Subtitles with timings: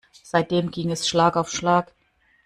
[0.23, 1.93] Seitdem ging es Schlag auf Schlag.